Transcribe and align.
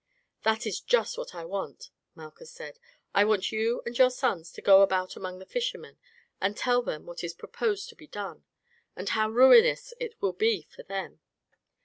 "That 0.41 0.65
is 0.65 0.79
just 0.79 1.15
what 1.15 1.35
I 1.35 1.45
want," 1.45 1.91
Malchus 2.15 2.51
said. 2.51 2.79
"I 3.13 3.23
want 3.23 3.51
you 3.51 3.83
and 3.85 3.95
your 3.95 4.09
sons 4.09 4.51
to 4.53 4.59
go 4.63 4.81
about 4.81 5.15
among 5.15 5.37
the 5.37 5.45
fishermen 5.45 5.99
and 6.41 6.57
tell 6.57 6.81
them 6.81 7.05
what 7.05 7.23
is 7.23 7.35
proposed 7.35 7.87
to 7.89 7.95
be 7.95 8.07
done, 8.07 8.43
and 8.95 9.09
how 9.09 9.29
ruinous 9.29 9.93
it 9.99 10.19
will 10.19 10.33
be 10.33 10.63
for 10.63 10.81
them. 10.81 11.19